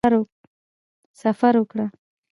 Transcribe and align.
سفر 1.21 1.53
وکړ. 1.59 1.79